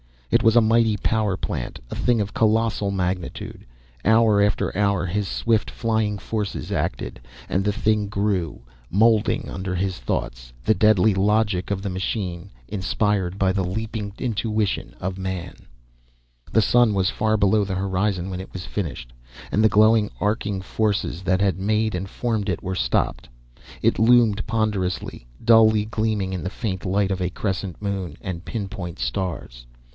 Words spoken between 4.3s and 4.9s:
after